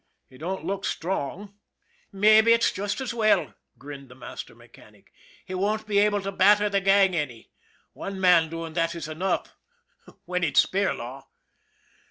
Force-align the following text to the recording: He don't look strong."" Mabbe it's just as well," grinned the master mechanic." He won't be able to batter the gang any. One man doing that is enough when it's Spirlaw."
He 0.27 0.39
don't 0.39 0.65
look 0.65 0.83
strong."" 0.83 1.53
Mabbe 2.11 2.47
it's 2.47 2.71
just 2.71 3.01
as 3.01 3.13
well," 3.13 3.53
grinned 3.77 4.09
the 4.09 4.15
master 4.15 4.55
mechanic." 4.55 5.13
He 5.45 5.53
won't 5.53 5.85
be 5.85 5.99
able 5.99 6.23
to 6.23 6.31
batter 6.31 6.69
the 6.69 6.81
gang 6.81 7.15
any. 7.15 7.51
One 7.93 8.19
man 8.19 8.49
doing 8.49 8.73
that 8.73 8.95
is 8.95 9.07
enough 9.07 9.53
when 10.25 10.43
it's 10.43 10.65
Spirlaw." 10.65 11.25